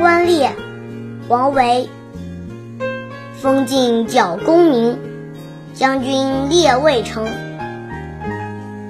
[0.00, 1.88] 王维。
[3.40, 4.96] 风尽角弓鸣，
[5.74, 7.26] 将军列渭城。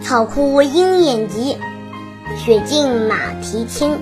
[0.02, 1.56] 草枯鹰眼疾，
[2.36, 3.98] 雪尽马蹄轻。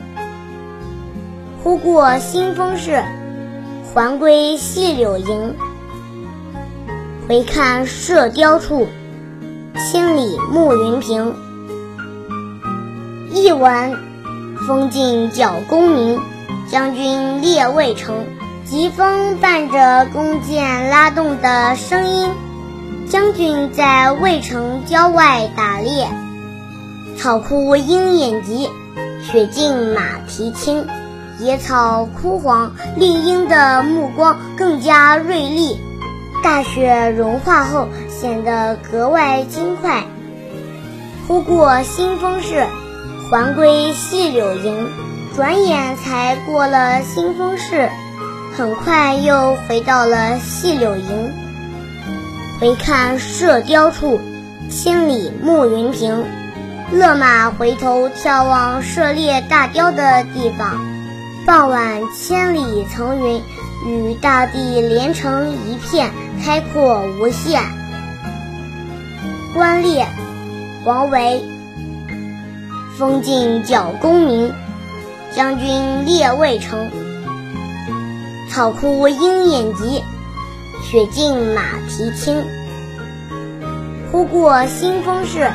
[1.63, 3.05] 忽过新丰市，
[3.95, 5.55] 还归细柳营。
[7.29, 8.89] 回看射雕处，
[9.77, 11.35] 千里暮云平。
[13.33, 13.97] 译文：
[14.67, 16.21] 风尽角弓鸣，
[16.71, 18.25] 将军列未成。
[18.65, 22.31] 疾风伴着弓箭拉动的声音，
[23.09, 26.09] 将军在渭城郊外打猎。
[27.17, 28.69] 草枯鹰眼疾，
[29.23, 30.85] 雪尽马蹄轻。
[31.39, 35.79] 野草枯黄，猎鹰的目光更加锐利。
[36.43, 40.05] 大雪融化后，显得格外轻快。
[41.29, 42.67] 忽过新丰市，
[43.31, 44.89] 还归细柳营。
[45.37, 47.91] 转眼才过了新丰市。
[48.57, 51.31] 很快又回到了细柳营，
[52.59, 54.19] 回看射雕处，
[54.71, 56.25] 千里暮云平。
[56.91, 60.81] 勒马回头眺望射猎大雕的地方，
[61.45, 63.43] 傍晚千里层云
[63.87, 66.11] 与大地连成一片，
[66.43, 67.63] 开阔无限。
[69.53, 70.07] 观猎，
[70.87, 71.45] 王维。
[72.97, 74.55] 风尽角弓鸣，
[75.37, 76.91] 将军列渭城。
[78.51, 80.03] 草枯鹰眼疾，
[80.83, 82.43] 雪尽马蹄轻。
[84.11, 85.53] 忽过新丰市，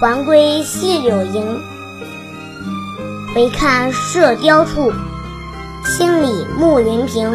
[0.00, 1.60] 还归细柳营。
[3.34, 4.92] 回看射雕处，
[5.84, 7.32] 千里暮云平。